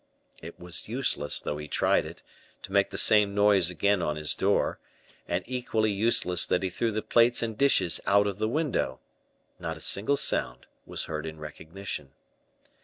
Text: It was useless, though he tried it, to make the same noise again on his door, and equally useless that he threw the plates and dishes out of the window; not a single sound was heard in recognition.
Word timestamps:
It 0.41 0.59
was 0.59 0.87
useless, 0.87 1.39
though 1.39 1.59
he 1.59 1.67
tried 1.67 2.07
it, 2.07 2.23
to 2.63 2.71
make 2.71 2.89
the 2.89 2.97
same 2.97 3.35
noise 3.35 3.69
again 3.69 4.01
on 4.01 4.15
his 4.15 4.33
door, 4.33 4.79
and 5.27 5.43
equally 5.45 5.91
useless 5.91 6.47
that 6.47 6.63
he 6.63 6.71
threw 6.71 6.89
the 6.91 7.03
plates 7.03 7.43
and 7.43 7.55
dishes 7.55 8.01
out 8.07 8.25
of 8.25 8.39
the 8.39 8.49
window; 8.49 8.99
not 9.59 9.77
a 9.77 9.81
single 9.81 10.17
sound 10.17 10.65
was 10.87 11.05
heard 11.05 11.27
in 11.27 11.37
recognition. 11.37 12.13